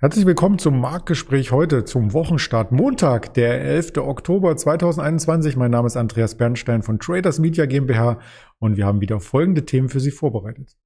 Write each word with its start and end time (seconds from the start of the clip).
Herzlich 0.00 0.26
willkommen 0.26 0.60
zum 0.60 0.78
Marktgespräch 0.78 1.50
heute 1.50 1.84
zum 1.84 2.12
Wochenstart 2.12 2.70
Montag, 2.70 3.34
der 3.34 3.60
11. 3.62 3.96
Oktober 3.96 4.56
2021. 4.56 5.56
Mein 5.56 5.72
Name 5.72 5.88
ist 5.88 5.96
Andreas 5.96 6.36
Bernstein 6.36 6.84
von 6.84 7.00
Traders 7.00 7.40
Media 7.40 7.66
GmbH 7.66 8.20
und 8.60 8.76
wir 8.76 8.86
haben 8.86 9.00
wieder 9.00 9.18
folgende 9.18 9.64
Themen 9.64 9.88
für 9.88 9.98
Sie 9.98 10.12
vorbereitet. 10.12 10.76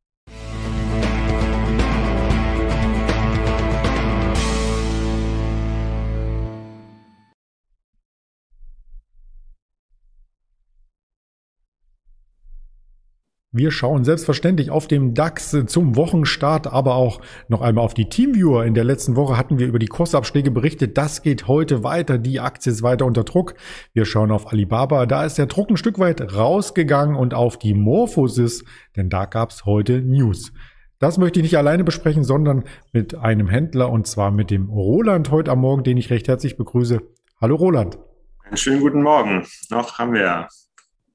Wir 13.55 13.71
schauen 13.71 14.03
selbstverständlich 14.03 14.71
auf 14.71 14.89
dem 14.89 15.13
DAX 15.13 15.55
zum 15.67 15.95
Wochenstart, 15.95 16.73
aber 16.73 16.95
auch 16.95 17.21
noch 17.49 17.61
einmal 17.61 17.85
auf 17.85 17.93
die 17.93 18.09
Teamviewer. 18.09 18.65
In 18.65 18.73
der 18.73 18.85
letzten 18.85 19.15
Woche 19.15 19.37
hatten 19.37 19.59
wir 19.59 19.67
über 19.67 19.79
die 19.79 19.89
Kursabschläge 19.89 20.51
berichtet. 20.51 20.97
Das 20.97 21.21
geht 21.21 21.49
heute 21.49 21.85
weiter. 21.85 22.17
Die 22.17 22.41
Aktie 22.41 22.73
ist 22.73 22.83
weiter 22.83 23.05
unter 23.05 23.25
Druck. 23.25 23.53
Wir 23.93 24.07
schauen 24.07 24.31
auf 24.31 24.51
Alibaba. 24.51 25.05
Da 25.05 25.27
ist 25.27 25.37
der 25.37 25.45
Druck 25.45 25.69
ein 25.69 25.77
Stück 25.77 25.99
weit 25.99 26.35
rausgegangen 26.35 27.15
und 27.15 27.35
auf 27.35 27.59
die 27.59 27.75
Morphosis, 27.75 28.65
denn 28.97 29.11
da 29.11 29.27
gab's 29.27 29.67
heute 29.67 30.01
News. 30.01 30.55
Das 30.99 31.19
möchte 31.19 31.41
ich 31.41 31.43
nicht 31.43 31.59
alleine 31.59 31.85
besprechen, 31.85 32.25
sondern 32.25 32.65
mit 32.95 33.17
einem 33.17 33.49
Händler 33.49 33.91
und 33.91 34.07
zwar 34.07 34.31
mit 34.31 34.51
dem 34.51 34.71
Roland 34.71 35.31
heute 35.31 35.51
am 35.51 35.61
Morgen, 35.61 35.85
den 35.85 35.99
ich 35.99 36.09
recht 36.09 36.27
herzlich 36.27 36.57
begrüße. 36.57 37.03
Hallo 37.39 37.57
Roland. 37.57 37.99
Einen 38.45 38.57
schönen 38.57 38.81
guten 38.81 39.03
Morgen. 39.03 39.47
Noch 39.69 39.99
haben 39.99 40.15
wir 40.15 40.49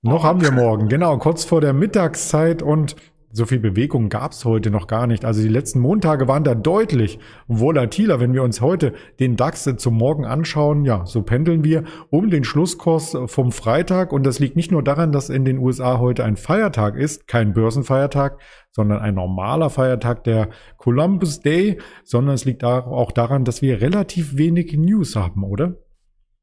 noch 0.07 0.23
haben 0.23 0.41
wir 0.41 0.51
morgen, 0.51 0.87
genau, 0.87 1.17
kurz 1.17 1.43
vor 1.43 1.61
der 1.61 1.73
Mittagszeit 1.73 2.61
und 2.61 2.95
so 3.31 3.45
viel 3.45 3.59
Bewegung 3.59 4.09
gab's 4.09 4.45
heute 4.45 4.71
noch 4.71 4.87
gar 4.87 5.05
nicht. 5.05 5.25
Also 5.25 5.41
die 5.41 5.49
letzten 5.49 5.79
Montage 5.79 6.27
waren 6.27 6.43
da 6.43 6.55
deutlich 6.55 7.19
volatiler. 7.47 8.19
Wenn 8.19 8.33
wir 8.33 8.41
uns 8.41 8.61
heute 8.61 8.93
den 9.19 9.35
DAX 9.35 9.69
zum 9.77 9.95
Morgen 9.95 10.25
anschauen, 10.25 10.85
ja, 10.85 11.05
so 11.05 11.21
pendeln 11.21 11.63
wir 11.63 11.83
um 12.09 12.29
den 12.29 12.43
Schlusskurs 12.43 13.17
vom 13.25 13.51
Freitag. 13.51 14.13
Und 14.13 14.25
das 14.25 14.39
liegt 14.39 14.55
nicht 14.55 14.71
nur 14.71 14.81
daran, 14.81 15.11
dass 15.11 15.29
in 15.29 15.45
den 15.45 15.59
USA 15.59 15.99
heute 15.99 16.23
ein 16.23 16.37
Feiertag 16.37 16.95
ist, 16.95 17.27
kein 17.27 17.53
Börsenfeiertag, 17.53 18.39
sondern 18.71 18.99
ein 18.99 19.15
normaler 19.15 19.69
Feiertag, 19.69 20.23
der 20.23 20.49
Columbus 20.77 21.41
Day, 21.41 21.79
sondern 22.03 22.35
es 22.35 22.45
liegt 22.45 22.63
auch 22.63 23.11
daran, 23.11 23.43
dass 23.43 23.61
wir 23.61 23.81
relativ 23.81 24.37
wenig 24.37 24.73
News 24.77 25.15
haben, 25.15 25.43
oder? 25.43 25.75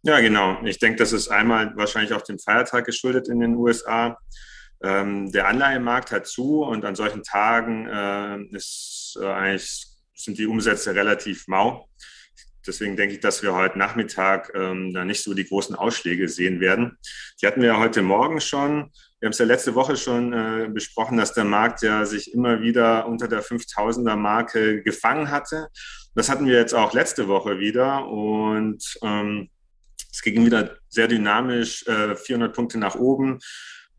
Ja, 0.07 0.21
genau. 0.21 0.63
Ich 0.65 0.79
denke, 0.79 0.99
das 0.99 1.15
ist 1.15 1.29
einmal 1.29 1.75
wahrscheinlich 1.77 2.13
auch 2.13 2.21
dem 2.21 2.39
Feiertag 2.39 2.85
geschuldet 2.85 3.27
in 3.31 3.41
den 3.41 3.57
USA. 3.57 4.19
Ähm, 4.83 5.33
der 5.33 5.49
Anleihemarkt 5.49 6.13
hat 6.13 6.27
zu 6.27 6.63
und 6.63 6.85
an 6.85 6.95
solchen 6.95 7.23
Tagen 7.23 7.89
äh, 7.89 8.55
ist 8.55 9.17
äh, 9.19 9.27
eigentlich 9.27 9.87
sind 10.15 10.37
die 10.37 10.47
Umsätze 10.47 10.95
relativ 10.95 11.49
mau. 11.49 11.89
Deswegen 12.67 12.97
denke 12.97 13.15
ich, 13.15 13.21
dass 13.21 13.43
wir 13.43 13.55
heute 13.55 13.79
Nachmittag 13.79 14.53
ähm, 14.55 14.93
da 14.93 15.07
nicht 15.07 15.23
so 15.23 15.33
die 15.33 15.47
großen 15.47 15.75
Ausschläge 15.75 16.29
sehen 16.29 16.61
werden. 16.61 16.99
Die 17.41 17.47
hatten 17.47 17.63
wir 17.63 17.69
ja 17.69 17.79
heute 17.79 18.03
Morgen 18.03 18.43
schon. 18.43 18.91
Wir 19.21 19.29
haben 19.29 19.33
es 19.33 19.39
ja 19.39 19.47
letzte 19.47 19.75
Woche 19.75 19.97
schon 19.97 20.35
äh, 20.35 20.69
besprochen, 20.69 21.17
dass 21.17 21.33
der 21.33 21.45
Markt 21.45 21.81
ja 21.81 22.05
sich 22.05 22.35
immer 22.35 22.61
wieder 22.61 23.07
unter 23.07 23.27
der 23.27 23.43
5000er 23.43 24.17
Marke 24.17 24.83
gefangen 24.83 25.31
hatte. 25.31 25.69
Das 26.15 26.29
hatten 26.29 26.47
wir 26.47 26.59
jetzt 26.59 26.75
auch 26.75 26.93
letzte 26.93 27.27
Woche 27.27 27.59
wieder 27.59 28.07
und 28.07 28.83
ähm, 29.03 29.49
es 30.15 30.23
ging 30.23 30.47
wieder 30.47 30.79
sehr 30.89 31.09
dynamisch, 31.09 31.85
äh, 31.89 32.15
400 32.15 32.55
Punkte 32.55 32.79
nach 32.79 32.95
oben. 32.95 33.41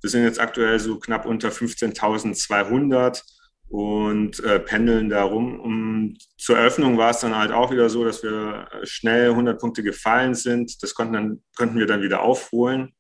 Wir 0.02 0.10
sind 0.10 0.24
jetzt 0.24 0.40
aktuell 0.40 0.80
so 0.80 0.98
knapp 0.98 1.26
unter 1.26 1.50
15.200 1.50 3.22
und 3.68 4.40
äh, 4.40 4.60
pendeln 4.62 5.10
darum. 5.10 5.60
Um, 5.60 6.18
zur 6.38 6.58
Eröffnung 6.58 6.98
war 6.98 7.10
es 7.10 7.20
dann 7.20 7.36
halt 7.36 7.52
auch 7.52 7.70
wieder 7.70 7.90
so, 7.90 8.06
dass 8.06 8.24
wir 8.24 8.70
schnell 8.84 9.32
100 9.32 9.60
Punkte 9.60 9.84
gefallen 9.84 10.36
sind. 10.36 10.82
Das 10.82 10.94
konnten, 10.94 11.14
dann, 11.14 11.44
konnten 11.58 11.78
wir 11.78 11.86
dann 11.86 12.02
wieder 12.02 12.22
aufholen. 12.22 12.94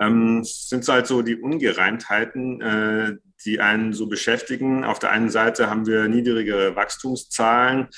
Ähm, 0.00 0.42
sind 0.44 0.86
halt 0.86 1.08
so 1.08 1.22
die 1.22 1.40
Ungereimtheiten, 1.40 2.60
äh, 2.60 3.16
die 3.44 3.58
einen 3.58 3.92
so 3.94 4.06
beschäftigen. 4.06 4.84
Auf 4.84 5.00
der 5.00 5.10
einen 5.10 5.30
Seite 5.30 5.68
haben 5.68 5.86
wir 5.86 6.06
niedrigere 6.06 6.76
Wachstumszahlen. 6.76 7.88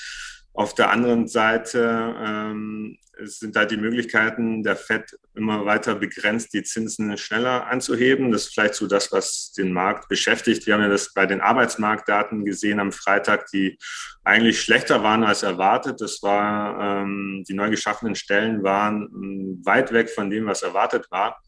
Auf 0.53 0.75
der 0.75 0.91
anderen 0.91 1.27
Seite 1.27 2.15
ähm, 2.19 2.97
sind 3.19 3.55
da 3.55 3.65
die 3.65 3.77
Möglichkeiten 3.77 4.63
der 4.63 4.75
FED 4.75 5.17
immer 5.35 5.65
weiter 5.65 5.95
begrenzt, 5.95 6.53
die 6.53 6.63
Zinsen 6.63 7.17
schneller 7.17 7.67
anzuheben. 7.67 8.31
Das 8.31 8.43
ist 8.43 8.53
vielleicht 8.53 8.75
so 8.75 8.87
das, 8.87 9.11
was 9.11 9.51
den 9.53 9.73
Markt 9.73 10.09
beschäftigt. 10.09 10.67
Wir 10.67 10.75
haben 10.75 10.81
ja 10.81 10.89
das 10.89 11.13
bei 11.13 11.25
den 11.25 11.41
Arbeitsmarktdaten 11.41 12.45
gesehen 12.45 12.79
am 12.79 12.91
Freitag, 12.91 13.47
die 13.51 13.77
eigentlich 14.23 14.61
schlechter 14.61 15.03
waren 15.03 15.23
als 15.23 15.41
erwartet. 15.41 16.01
Das 16.01 16.21
war, 16.21 17.01
ähm, 17.01 17.43
die 17.47 17.53
neu 17.53 17.71
geschaffenen 17.71 18.15
Stellen 18.15 18.63
waren 18.63 19.09
ähm, 19.13 19.61
weit 19.63 19.91
weg 19.91 20.09
von 20.09 20.29
dem, 20.29 20.45
was 20.45 20.61
erwartet 20.61 21.07
war. 21.09 21.41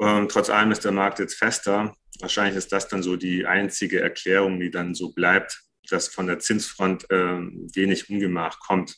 Ähm, 0.00 0.28
trotz 0.28 0.48
allem 0.48 0.72
ist 0.72 0.84
der 0.84 0.92
Markt 0.92 1.18
jetzt 1.18 1.34
fester. 1.34 1.94
Wahrscheinlich 2.20 2.56
ist 2.56 2.72
das 2.72 2.88
dann 2.88 3.02
so 3.02 3.16
die 3.16 3.44
einzige 3.44 4.00
Erklärung, 4.00 4.58
die 4.58 4.70
dann 4.70 4.94
so 4.94 5.12
bleibt 5.12 5.62
dass 5.90 6.08
von 6.08 6.26
der 6.26 6.38
Zinsfront 6.38 7.10
äh, 7.10 7.38
wenig 7.74 8.08
Ungemach 8.08 8.60
kommt. 8.60 8.96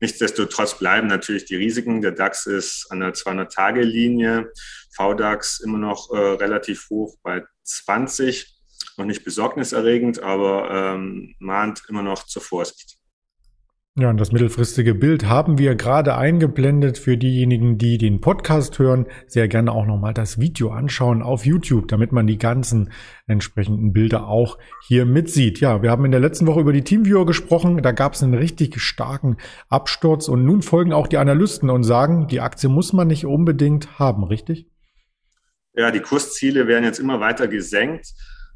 Nichtsdestotrotz 0.00 0.78
bleiben 0.78 1.06
natürlich 1.06 1.44
die 1.44 1.56
Risiken. 1.56 2.02
Der 2.02 2.12
DAX 2.12 2.46
ist 2.46 2.86
an 2.90 3.00
der 3.00 3.14
200-Tage-Linie, 3.14 4.52
VDAX 4.94 5.60
immer 5.60 5.78
noch 5.78 6.10
äh, 6.12 6.16
relativ 6.16 6.88
hoch 6.90 7.16
bei 7.22 7.42
20, 7.62 8.60
noch 8.96 9.06
nicht 9.06 9.24
besorgniserregend, 9.24 10.22
aber 10.22 10.70
ähm, 10.70 11.34
mahnt 11.38 11.84
immer 11.88 12.02
noch 12.02 12.24
zur 12.24 12.42
Vorsicht. 12.42 12.98
Ja, 13.96 14.10
und 14.10 14.18
das 14.18 14.32
mittelfristige 14.32 14.92
Bild 14.92 15.26
haben 15.26 15.56
wir 15.56 15.76
gerade 15.76 16.16
eingeblendet 16.16 16.98
für 16.98 17.16
diejenigen, 17.16 17.78
die 17.78 17.96
den 17.96 18.20
Podcast 18.20 18.80
hören. 18.80 19.06
Sehr 19.28 19.46
gerne 19.46 19.70
auch 19.70 19.86
nochmal 19.86 20.12
das 20.12 20.40
Video 20.40 20.70
anschauen 20.70 21.22
auf 21.22 21.46
YouTube, 21.46 21.86
damit 21.86 22.10
man 22.10 22.26
die 22.26 22.36
ganzen 22.36 22.90
entsprechenden 23.28 23.92
Bilder 23.92 24.26
auch 24.26 24.58
hier 24.88 25.06
mitsieht. 25.06 25.60
Ja, 25.60 25.80
wir 25.82 25.92
haben 25.92 26.04
in 26.04 26.10
der 26.10 26.18
letzten 26.18 26.48
Woche 26.48 26.58
über 26.58 26.72
die 26.72 26.82
Teamviewer 26.82 27.24
gesprochen. 27.24 27.84
Da 27.84 27.92
gab 27.92 28.14
es 28.14 28.24
einen 28.24 28.34
richtig 28.34 28.80
starken 28.80 29.36
Absturz 29.68 30.26
und 30.26 30.44
nun 30.44 30.62
folgen 30.62 30.92
auch 30.92 31.06
die 31.06 31.18
Analysten 31.18 31.70
und 31.70 31.84
sagen, 31.84 32.26
die 32.26 32.40
Aktie 32.40 32.68
muss 32.68 32.92
man 32.92 33.06
nicht 33.06 33.26
unbedingt 33.26 34.00
haben, 34.00 34.24
richtig? 34.24 34.66
Ja, 35.72 35.92
die 35.92 36.00
Kursziele 36.00 36.66
werden 36.66 36.82
jetzt 36.82 36.98
immer 36.98 37.20
weiter 37.20 37.46
gesenkt. 37.46 38.08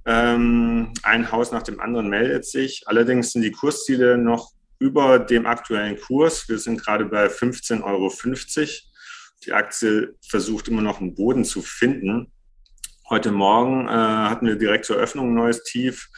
Ähm, 0.04 0.92
ein 1.04 1.30
Haus 1.30 1.52
nach 1.52 1.62
dem 1.62 1.78
anderen 1.78 2.08
meldet 2.08 2.44
sich. 2.44 2.82
Allerdings 2.86 3.30
sind 3.30 3.42
die 3.42 3.52
Kursziele 3.52 4.18
noch 4.18 4.57
über 4.78 5.18
dem 5.18 5.46
aktuellen 5.46 5.98
Kurs. 5.98 6.48
Wir 6.48 6.58
sind 6.58 6.82
gerade 6.82 7.04
bei 7.04 7.26
15,50 7.26 7.82
Euro. 7.82 8.12
Die 9.44 9.52
Aktie 9.52 10.14
versucht 10.28 10.68
immer 10.68 10.82
noch 10.82 11.00
einen 11.00 11.14
Boden 11.14 11.44
zu 11.44 11.62
finden. 11.62 12.32
Heute 13.08 13.32
Morgen 13.32 13.88
äh, 13.88 13.90
hatten 13.90 14.46
wir 14.46 14.56
direkt 14.56 14.84
zur 14.84 14.96
Öffnung 14.96 15.30
ein 15.30 15.34
neues 15.34 15.62
Tief. 15.62 16.08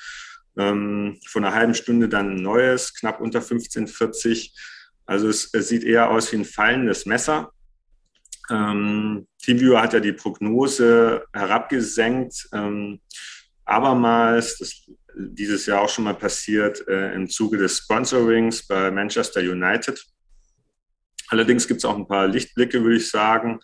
Ähm, 0.58 1.18
vor 1.26 1.42
einer 1.42 1.54
halben 1.54 1.74
Stunde 1.74 2.08
dann 2.08 2.36
ein 2.36 2.42
neues, 2.42 2.94
knapp 2.94 3.20
unter 3.20 3.40
15,40. 3.40 4.50
Also 5.06 5.28
es, 5.28 5.50
es, 5.52 5.68
sieht 5.68 5.84
eher 5.84 6.10
aus 6.10 6.32
wie 6.32 6.36
ein 6.36 6.44
fallendes 6.44 7.06
Messer. 7.06 7.52
Ähm, 8.50 9.28
TeamViewer 9.42 9.80
hat 9.80 9.92
ja 9.92 10.00
die 10.00 10.12
Prognose 10.12 11.24
herabgesenkt. 11.32 12.48
Ähm, 12.52 13.00
abermals, 13.64 14.58
das 14.58 14.90
dieses 15.14 15.66
Jahr 15.66 15.82
auch 15.82 15.88
schon 15.88 16.04
mal 16.04 16.14
passiert 16.14 16.86
äh, 16.88 17.14
im 17.14 17.28
Zuge 17.28 17.58
des 17.58 17.78
Sponsorings 17.78 18.66
bei 18.66 18.90
Manchester 18.90 19.40
United. 19.40 20.04
Allerdings 21.28 21.68
gibt 21.68 21.78
es 21.78 21.84
auch 21.84 21.96
ein 21.96 22.08
paar 22.08 22.26
Lichtblicke, 22.26 22.82
würde 22.82 22.96
ich 22.96 23.08
sagen. 23.10 23.60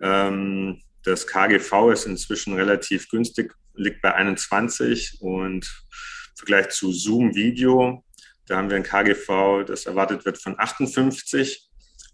Ähm, 0.00 0.82
das 1.04 1.26
KGV 1.26 1.90
ist 1.92 2.06
inzwischen 2.06 2.54
relativ 2.54 3.08
günstig, 3.08 3.54
liegt 3.74 4.02
bei 4.02 4.14
21 4.14 5.18
und 5.20 5.64
im 5.64 6.36
Vergleich 6.36 6.68
zu 6.68 6.92
Zoom 6.92 7.34
Video, 7.34 8.04
da 8.48 8.56
haben 8.56 8.70
wir 8.70 8.76
ein 8.76 8.82
KGV, 8.82 9.64
das 9.66 9.84
erwartet 9.84 10.24
wird 10.24 10.38
von 10.38 10.58
58. 10.58 11.68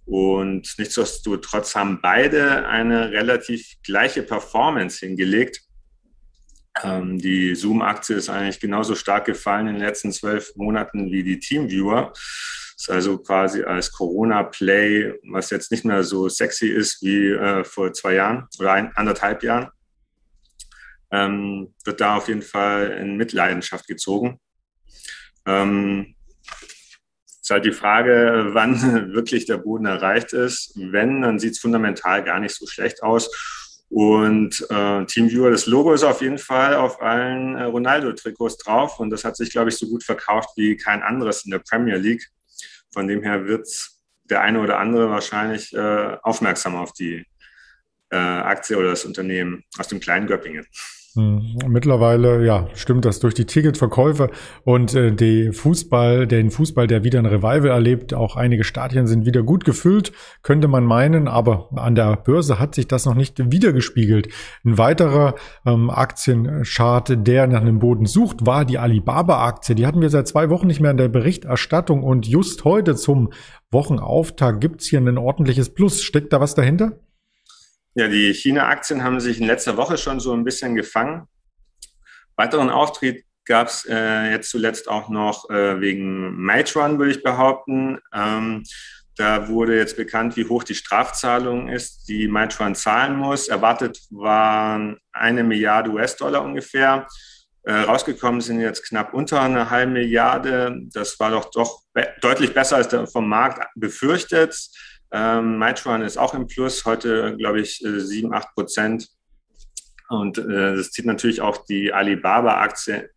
Und 0.05 0.75
nichtsdestotrotz 0.79 1.77
haben 1.77 2.01
beide 2.03 2.67
eine 2.67 3.13
relativ 3.13 3.77
gleiche 3.85 4.23
Performance 4.23 5.07
hingelegt. 5.07 5.61
Ähm, 6.83 7.19
die 7.19 7.55
Zoom-Aktie 7.55 8.17
ist 8.17 8.29
eigentlich 8.29 8.61
genauso 8.61 8.95
stark 8.95 9.27
gefallen 9.27 9.69
in 9.69 9.75
den 9.75 9.85
letzten 9.85 10.13
zwölf 10.13 10.55
Monaten 10.57 11.11
wie 11.13 11.23
die 11.23 11.39
Teamviewer. 11.39 12.13
Ist 12.77 12.91
also 12.91 13.19
quasi 13.19 13.63
als 13.63 13.93
Corona-Play, 13.93 15.15
was 15.31 15.51
jetzt 15.51 15.71
nicht 15.71 15.85
mehr 15.85 16.03
so 16.03 16.29
sexy 16.29 16.67
ist 16.67 17.03
wie 17.03 17.31
äh, 17.31 17.65
vor 17.65 17.93
zwei 17.93 18.15
Jahren 18.15 18.49
oder 18.59 18.73
ein, 18.73 18.91
anderthalb 18.97 19.45
Jahren, 19.45 19.69
ähm, 21.13 21.75
wird 21.85 22.01
da 22.01 22.17
auf 22.17 22.29
jeden 22.29 22.43
Fall 22.43 22.91
in 23.01 23.17
Mitleidenschaft 23.17 23.87
gezogen. 23.87 24.41
Ähm, 25.47 26.17
ist 27.41 27.51
halt 27.51 27.67
die 27.67 27.73
Frage, 27.73 28.49
wann 28.53 29.13
wirklich 29.13 29.47
der 29.47 29.59
Boden 29.59 29.87
erreicht 29.87 30.33
ist. 30.33 30.73
Wenn, 30.77 31.23
dann 31.23 31.39
sieht 31.39 31.53
es 31.53 31.61
fundamental 31.61 32.25
gar 32.25 32.41
nicht 32.41 32.55
so 32.55 32.67
schlecht 32.67 33.03
aus. 33.03 33.31
Und 33.91 34.67
äh, 34.71 35.05
Teamviewer, 35.05 35.51
das 35.51 35.67
Logo 35.67 35.93
ist 35.93 36.03
auf 36.03 36.21
jeden 36.21 36.39
Fall 36.39 36.75
auf 36.75 37.01
allen 37.01 37.57
äh, 37.57 37.65
Ronaldo-Trikots 37.65 38.57
drauf 38.59 38.99
und 38.99 39.11
das 39.11 39.25
hat 39.25 39.37
sich, 39.37 39.51
glaube 39.51 39.71
ich, 39.71 39.77
so 39.77 39.87
gut 39.89 40.03
verkauft 40.03 40.51
wie 40.57 40.77
kein 40.77 41.03
anderes 41.03 41.45
in 41.45 41.51
der 41.51 41.61
Premier 41.61 41.97
League. 41.97 42.27
Von 42.93 43.07
dem 43.07 43.23
her 43.23 43.47
wird 43.47 43.69
der 44.25 44.41
eine 44.41 44.61
oder 44.61 44.79
andere 44.79 45.11
wahrscheinlich 45.11 45.73
äh, 45.75 46.17
aufmerksam 46.23 46.77
auf 46.77 46.93
die 46.93 47.25
äh, 48.11 48.17
Aktie 48.17 48.77
oder 48.77 48.91
das 48.91 49.05
Unternehmen 49.05 49.65
aus 49.79 49.89
dem 49.89 50.01
kleinen 50.01 50.27
Göppingen. 50.27 50.67
Hm, 51.17 51.59
mittlerweile, 51.69 52.45
ja, 52.45 52.67
stimmt 52.75 53.05
das 53.05 53.21
durch 53.21 53.35
die 53.35 53.45
Ticketverkäufe 53.45 54.31
und 54.65 54.95
äh, 54.95 55.13
die 55.13 55.53
Fußball, 55.53 56.27
den 56.27 56.51
Fußball, 56.51 56.89
der 56.89 57.05
wieder 57.05 57.21
ein 57.21 57.27
Revival 57.27 57.69
erlebt, 57.69 58.15
auch 58.15 58.35
einige 58.35 58.65
Stadien 58.65 59.07
sind 59.07 59.25
wieder 59.25 59.45
gut 59.45 59.65
gefüllt, 59.65 60.11
könnte 60.43 60.67
man 60.67 60.85
meinen, 60.85 61.29
aber 61.29 61.69
an 61.77 61.95
der 61.95 62.17
Börse 62.17 62.59
hat 62.59 62.75
sich 62.75 62.89
das 62.89 63.07
noch 63.07 63.15
nicht 63.15 63.53
wiedergespiegelt. 63.53 64.29
Ein 64.65 64.77
weiterer 64.77 65.37
ähm, 65.65 65.89
Aktienchart, 65.89 67.15
der 67.25 67.47
nach 67.47 67.61
einem 67.61 67.79
Boden 67.79 68.07
sucht, 68.07 68.45
war 68.45 68.65
die 68.65 68.79
Alibaba-Aktie. 68.79 69.77
Die 69.77 69.87
hatten 69.87 70.01
wir 70.01 70.11
seit 70.11 70.27
zwei 70.27 70.51
Wochen 70.51 70.67
nicht 70.67 70.81
mehr 70.81 70.91
in 70.91 70.97
der 70.97 71.09
Berichterstattung 71.09 72.03
und 72.03 72.27
just 72.27 72.65
heute 72.65 72.97
zum 72.97 73.33
Wochenauftakt 73.71 74.61
gibt's 74.61 74.87
hier 74.87 74.99
ein 74.99 75.19
ordentliches 75.19 75.73
Plus. 75.73 76.03
Steckt 76.03 76.33
da 76.33 76.41
was 76.41 76.57
dahinter? 76.57 76.99
Ja, 77.97 78.09
die 78.09 78.35
China-Aktien 78.35 79.05
haben 79.05 79.21
sich 79.21 79.41
in 79.41 79.47
letzter 79.47 79.77
Woche 79.77 79.97
schon 79.99 80.19
so 80.19 80.33
ein 80.33 80.45
bisschen 80.45 80.75
gefangen. 80.75 81.29
Weiteren 82.37 82.71
Auftrieb 82.71 83.25
gab 83.45 83.69
es 83.69 83.87
äh, 83.89 84.31
jetzt 84.31 84.51
zuletzt 84.51 84.89
auch 84.89 85.09
noch 85.09 85.49
äh, 85.49 85.81
wegen 85.81 86.35
Matron, 86.35 86.99
würde 86.99 87.13
ich 87.13 87.23
behaupten. 87.23 88.01
Ähm, 88.13 88.65
da 89.17 89.49
wurde 89.49 89.77
jetzt 89.77 89.97
bekannt, 89.97 90.37
wie 90.37 90.47
hoch 90.49 90.65
die 90.65 90.75
Strafzahlung 90.75 91.69
ist, 91.69 92.09
die 92.09 92.27
Matron 92.27 92.75
zahlen 92.75 93.17
muss. 93.17 93.47
Erwartet 93.47 94.01
waren 94.11 94.99
eine 95.13 95.45
Milliarde 95.45 95.91
US-Dollar 95.91 96.43
ungefähr. 96.43 97.07
Äh, 97.63 97.75
rausgekommen 97.75 98.41
sind 98.41 98.61
jetzt 98.61 98.89
knapp 98.89 99.15
unter 99.15 99.41
eine 99.41 99.71
halbe 99.71 99.93
Milliarde. 99.93 100.81
Das 100.93 101.19
war 101.21 101.31
doch 101.31 101.51
doch 101.53 101.83
be 101.93 102.09
deutlich 102.21 102.53
besser 102.53 102.77
als 102.77 102.89
vom 103.13 103.29
Markt 103.29 103.65
befürchtet. 103.77 104.55
Ähm, 105.13 105.59
Mitron 105.59 106.03
ist 106.03 106.17
auch 106.17 106.35
im 106.35 106.47
Plus, 106.47 106.85
heute 106.85 107.37
glaube 107.37 107.61
ich 107.61 107.79
7, 107.79 108.33
äh, 108.33 108.37
8 108.37 108.55
Prozent. 108.55 109.09
Und 110.09 110.39
äh, 110.39 110.77
das 110.77 110.91
zieht 110.91 111.07
natürlich 111.07 111.41
auch 111.41 111.65
die 111.67 111.93
Alibaba-Aktie 111.93 113.11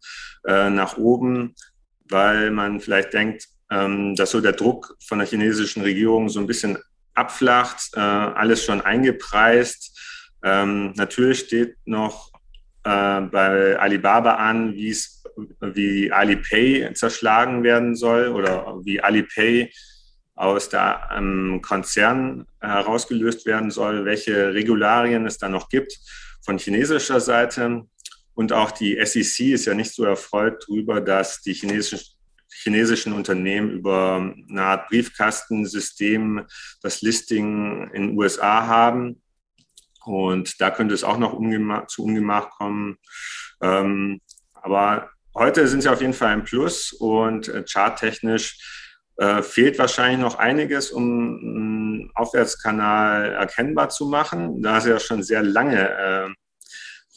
äh, 0.48 0.70
nach 0.70 0.98
oben, 0.98 1.56
weil 2.10 2.52
man 2.52 2.80
vielleicht 2.80 3.14
denkt, 3.14 3.48
ähm, 3.70 4.16
dass 4.16 4.32
so 4.32 4.42
der 4.42 4.54
Druck 4.54 4.96
von 5.06 5.20
der 5.20 5.28
chinesischen 5.28 5.82
Regierung 5.82 6.30
so 6.30 6.40
ein 6.40 6.48
bisschen 6.48 6.78
abflacht, 7.14 7.90
äh, 7.96 8.00
alles 8.00 8.64
schon 8.64 8.82
eingepreist. 8.82 10.00
Ähm, 10.44 10.94
natürlich 10.96 11.40
steht 11.40 11.76
noch 11.86 12.32
äh, 12.84 13.22
bei 13.22 13.78
Alibaba 13.80 14.36
an, 14.36 14.74
wie 14.74 14.96
wie 15.62 16.12
Alipay 16.12 16.94
zerschlagen 16.94 17.64
werden 17.64 17.96
soll 17.96 18.30
oder 18.30 18.80
wie 18.84 19.02
Alipay 19.02 19.72
aus 20.38 20.70
der 20.70 21.10
ähm, 21.16 21.62
Konzern 21.62 22.46
herausgelöst 22.62 23.46
werden 23.46 23.72
soll, 23.72 24.06
welche 24.06 24.54
Regularien 24.54 25.26
es 25.26 25.38
da 25.38 25.50
noch 25.50 25.68
gibt 25.70 26.00
von 26.46 26.60
chinesischer 26.60 27.20
Seite. 27.20 27.86
Und 28.36 28.54
auch 28.54 28.72
die 28.72 29.04
SEC 29.04 29.48
ist 29.48 29.66
ja 29.66 29.74
nicht 29.74 29.94
so 29.94 30.06
erfreut 30.06 30.64
darüber, 30.68 31.02
dass 31.02 31.42
die 31.42 31.54
chinesischen, 31.54 32.16
chinesischen 32.50 33.14
Unternehmen 33.14 33.72
über 33.72 34.34
eine 34.50 34.62
Art 34.62 34.90
Briefkastensystem 34.90 36.46
das 36.84 37.02
Listing 37.02 37.90
in 37.94 38.10
den 38.10 38.18
USA 38.18 38.68
haben. 38.68 39.22
Und 40.06 40.62
da 40.62 40.70
könnte 40.70 40.94
es 40.94 41.04
auch 41.04 41.18
noch 41.18 41.34
ungemach, 41.34 41.88
zu 41.88 42.04
Ungemach 42.04 42.52
kommen. 42.52 42.98
Ähm, 43.62 44.22
aber 44.54 45.10
heute 45.34 45.68
sind 45.68 45.82
sie 45.82 45.92
auf 45.92 46.02
jeden 46.02 46.14
Fall 46.14 46.30
ein 46.30 46.44
Plus 46.44 46.94
und 46.94 47.48
äh, 47.48 47.64
charttechnisch 47.68 48.87
äh, 49.18 49.42
fehlt 49.42 49.80
wahrscheinlich 49.80 50.20
noch 50.20 50.36
einiges, 50.36 50.92
um 50.92 51.04
einen 51.04 52.12
Aufwärtskanal 52.16 53.34
erkennbar 53.34 53.90
zu 53.90 54.06
machen, 54.06 54.62
da 54.62 54.78
es 54.78 54.86
ja 54.86 55.00
schon 55.00 55.24
sehr 55.24 55.44
lange 55.44 55.90
äh, 55.90 56.28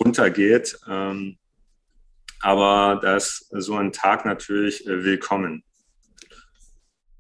runtergeht. 0.03 0.79
Ähm, 0.89 1.37
aber 2.41 2.99
da 3.03 3.17
ist 3.17 3.49
so 3.51 3.77
ein 3.77 3.93
Tag 3.93 4.25
natürlich 4.25 4.87
äh, 4.87 5.05
willkommen. 5.05 5.63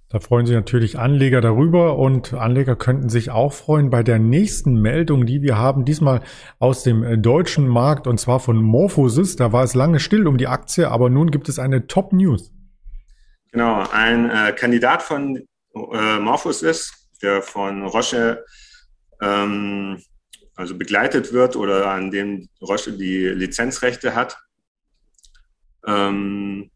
Da 0.09 0.19
freuen 0.19 0.45
sich 0.45 0.57
natürlich 0.57 0.99
Anleger 0.99 1.41
darüber 1.41 1.97
und 1.97 2.35
Anleger 2.35 2.75
könnten 2.75 3.09
sich 3.09 3.31
auch 3.31 3.53
freuen 3.53 3.91
bei 3.91 4.03
der 4.03 4.19
nächsten 4.19 4.81
Meldung, 4.81 5.25
die 5.25 5.41
wir 5.41 5.57
haben, 5.57 5.85
diesmal 5.85 6.23
aus 6.59 6.83
dem 6.83 7.05
äh, 7.05 7.17
deutschen 7.17 7.69
Markt 7.69 8.09
und 8.09 8.19
zwar 8.19 8.41
von 8.41 8.57
Morphosis. 8.57 9.37
Da 9.37 9.53
war 9.53 9.63
es 9.63 9.75
lange 9.75 10.01
still 10.01 10.27
um 10.27 10.37
die 10.37 10.49
Aktie, 10.49 10.91
aber 10.91 11.11
nun 11.11 11.31
gibt 11.31 11.49
es 11.49 11.61
eine 11.61 11.87
Top 11.87 12.13
News. 12.13 12.51
Genau, 13.53 13.85
ein 13.91 14.31
äh, 14.31 14.53
Kandidat 14.53 15.03
von 15.03 15.37
äh, 15.75 16.19
Morphosis, 16.19 16.93
der 17.21 17.43
von 17.43 17.85
Roche 17.85 18.45
ähm, 19.21 20.01
also 20.55 20.77
begleitet 20.77 21.33
wird 21.33 21.57
oder 21.57 21.91
an 21.91 22.11
dem 22.11 22.49
Roche 22.61 22.93
die 22.93 23.27
Lizenzrechte 23.27 24.15
hat. 24.15 24.39
Ähm, 25.87 26.71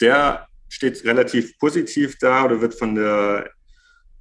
der 0.00 0.48
steht 0.68 1.04
relativ 1.04 1.56
positiv 1.58 2.16
da 2.18 2.44
oder 2.44 2.60
wird 2.60 2.74
von 2.74 2.94
der 2.94 3.50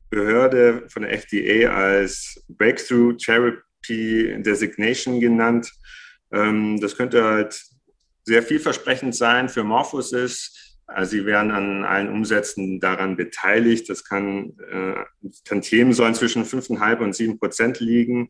Behörde, 0.09 0.87
von 0.89 1.03
der 1.03 1.13
FDA 1.13 1.71
als 1.71 2.43
Breakthrough 2.49 3.15
Therapy 3.17 4.43
Designation 4.43 5.19
genannt. 5.19 5.71
Ähm, 6.31 6.79
das 6.81 6.95
könnte 6.95 7.23
halt 7.23 7.59
sehr 8.25 8.43
vielversprechend 8.43 9.15
sein 9.15 9.49
für 9.49 9.63
Morphosis 9.63 10.68
also 10.89 11.11
sie 11.11 11.25
werden 11.25 11.51
an 11.51 11.85
allen 11.85 12.09
Umsätzen 12.09 12.79
daran 12.79 13.15
beteiligt. 13.15 13.89
Das 13.89 14.03
kann, 14.03 14.53
äh, 14.71 14.95
Tantiemen 15.45 15.93
sollen 15.93 16.15
zwischen 16.15 16.45
5,5 16.45 16.99
und 16.99 17.15
7 17.15 17.39
Prozent 17.39 17.79
liegen. 17.79 18.29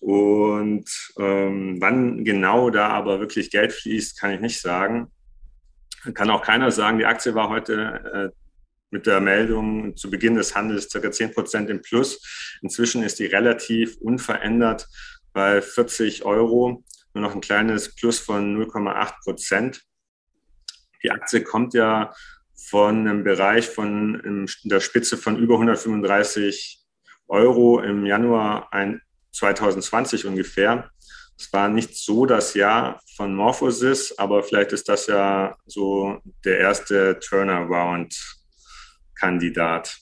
Und 0.00 0.88
ähm, 1.18 1.76
wann 1.80 2.24
genau 2.24 2.70
da 2.70 2.88
aber 2.88 3.20
wirklich 3.20 3.50
Geld 3.50 3.72
fließt, 3.72 4.20
kann 4.20 4.32
ich 4.32 4.40
nicht 4.40 4.60
sagen. 4.60 5.08
Kann 6.14 6.30
auch 6.30 6.42
keiner 6.42 6.70
sagen. 6.70 6.98
Die 6.98 7.06
Aktie 7.06 7.34
war 7.34 7.48
heute 7.48 8.32
äh, 8.32 8.38
mit 8.90 9.06
der 9.06 9.20
Meldung 9.20 9.96
zu 9.96 10.10
Beginn 10.10 10.34
des 10.34 10.54
Handels 10.54 10.88
ca. 10.90 11.10
10 11.10 11.32
Prozent 11.32 11.70
im 11.70 11.82
Plus. 11.82 12.58
Inzwischen 12.62 13.02
ist 13.02 13.18
die 13.18 13.26
relativ 13.26 13.96
unverändert 13.96 14.86
bei 15.32 15.60
40 15.60 16.24
Euro. 16.24 16.84
Nur 17.14 17.22
noch 17.22 17.34
ein 17.34 17.40
kleines 17.40 17.94
Plus 17.94 18.18
von 18.18 18.56
0,8 18.56 19.12
Prozent. 19.24 19.82
Die 21.02 21.10
Aktie 21.10 21.42
kommt 21.42 21.74
ja 21.74 22.14
von 22.54 23.06
einem 23.06 23.24
Bereich 23.24 23.68
von 23.68 24.46
der 24.64 24.80
Spitze 24.80 25.16
von 25.16 25.36
über 25.36 25.54
135 25.54 26.84
Euro 27.28 27.80
im 27.80 28.04
Januar 28.06 28.70
2020 29.32 30.26
ungefähr. 30.26 30.90
Es 31.38 31.52
war 31.52 31.68
nicht 31.68 31.96
so 31.96 32.26
das 32.26 32.54
Jahr 32.54 33.00
von 33.16 33.32
Morphosis, 33.34 34.18
aber 34.18 34.42
vielleicht 34.42 34.72
ist 34.72 34.88
das 34.88 35.06
ja 35.06 35.56
so 35.66 36.18
der 36.44 36.58
erste 36.58 37.20
Turnaround-Kandidat. 37.20 40.00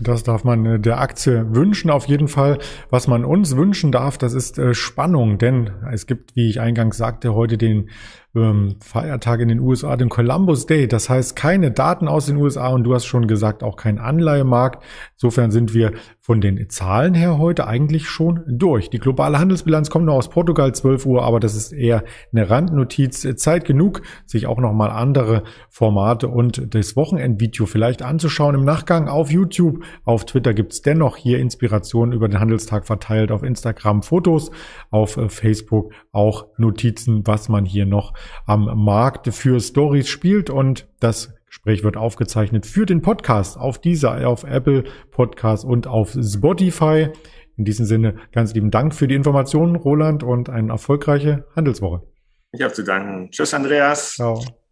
Das 0.00 0.22
darf 0.22 0.44
man 0.44 0.66
äh, 0.66 0.78
der 0.78 1.00
Aktie 1.00 1.54
wünschen, 1.54 1.90
auf 1.90 2.06
jeden 2.06 2.28
Fall. 2.28 2.58
Was 2.90 3.08
man 3.08 3.24
uns 3.24 3.56
wünschen 3.56 3.92
darf, 3.92 4.18
das 4.18 4.34
ist 4.34 4.58
äh, 4.58 4.74
Spannung, 4.74 5.38
denn 5.38 5.70
es 5.90 6.06
gibt, 6.06 6.36
wie 6.36 6.48
ich 6.48 6.60
eingangs 6.60 6.96
sagte, 6.96 7.34
heute 7.34 7.56
den 7.56 7.90
ähm, 8.36 8.76
Feiertag 8.80 9.40
in 9.40 9.48
den 9.48 9.60
USA, 9.60 9.96
den 9.96 10.08
Columbus 10.08 10.66
Day. 10.66 10.86
Das 10.86 11.08
heißt, 11.08 11.34
keine 11.34 11.70
Daten 11.70 12.06
aus 12.06 12.26
den 12.26 12.36
USA 12.36 12.68
und 12.68 12.84
du 12.84 12.94
hast 12.94 13.06
schon 13.06 13.26
gesagt, 13.26 13.62
auch 13.62 13.76
kein 13.76 13.98
Anleihemarkt. 13.98 14.84
Insofern 15.14 15.50
sind 15.50 15.74
wir 15.74 15.92
von 16.20 16.40
den 16.40 16.68
Zahlen 16.68 17.14
her 17.14 17.38
heute 17.38 17.66
eigentlich 17.66 18.08
schon 18.08 18.42
durch. 18.46 18.90
Die 18.90 18.98
globale 18.98 19.38
Handelsbilanz 19.38 19.90
kommt 19.90 20.06
noch 20.06 20.14
aus 20.14 20.28
Portugal 20.28 20.74
12 20.74 21.06
Uhr, 21.06 21.22
aber 21.22 21.40
das 21.40 21.54
ist 21.54 21.72
eher 21.72 22.04
eine 22.32 22.50
Randnotiz. 22.50 23.26
Zeit 23.36 23.64
genug, 23.64 24.02
sich 24.26 24.46
auch 24.46 24.58
nochmal 24.58 24.90
andere 24.90 25.44
Formate 25.70 26.28
und 26.28 26.74
das 26.74 26.96
Wochenendvideo 26.96 27.66
vielleicht 27.66 28.02
anzuschauen 28.02 28.54
im 28.54 28.64
Nachgang 28.64 29.08
auf 29.08 29.30
YouTube. 29.30 29.84
Auf 30.04 30.26
Twitter 30.26 30.52
gibt's 30.52 30.82
dennoch 30.82 31.16
hier 31.16 31.38
Inspirationen 31.38 32.12
über 32.12 32.28
den 32.28 32.40
Handelstag 32.40 32.86
verteilt, 32.86 33.30
auf 33.30 33.42
Instagram 33.42 34.02
Fotos, 34.02 34.50
auf 34.90 35.16
äh, 35.16 35.28
Facebook 35.28 35.92
auch 36.12 36.46
Notizen, 36.58 37.26
was 37.26 37.48
man 37.48 37.64
hier 37.64 37.86
noch 37.86 38.14
am 38.44 38.84
Markt 38.84 39.32
für 39.34 39.60
Stories 39.60 40.08
spielt 40.08 40.50
und 40.50 40.88
das 41.00 41.34
Gespräch 41.46 41.84
wird 41.84 41.96
aufgezeichnet 41.96 42.66
für 42.66 42.86
den 42.86 43.02
Podcast 43.02 43.56
auf 43.58 43.80
dieser, 43.80 44.28
auf 44.28 44.44
Apple 44.44 44.84
Podcast 45.10 45.64
und 45.64 45.86
auf 45.86 46.16
Spotify. 46.20 47.08
In 47.56 47.64
diesem 47.64 47.86
Sinne 47.86 48.16
ganz 48.32 48.52
lieben 48.52 48.70
Dank 48.70 48.94
für 48.94 49.08
die 49.08 49.14
Informationen, 49.14 49.76
Roland, 49.76 50.22
und 50.22 50.50
eine 50.50 50.72
erfolgreiche 50.72 51.46
Handelswoche. 51.56 52.02
Ich 52.52 52.62
habe 52.62 52.74
zu 52.74 52.84
danken. 52.84 53.30
Tschüss, 53.30 53.54
Andreas. 53.54 54.14
Ciao. 54.14 54.65